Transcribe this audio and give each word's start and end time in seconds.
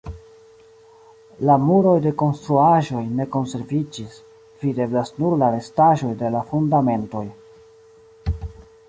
La 1.49 1.57
muroj 1.65 1.91
de 2.05 2.13
konstruaĵoj 2.21 3.03
ne 3.19 3.27
konserviĝis; 3.35 4.15
videblas 4.63 5.13
nur 5.21 5.37
la 5.43 5.51
restaĵoj 5.57 6.11
de 6.23 6.33
la 6.37 6.43
fundamentoj. 6.49 7.25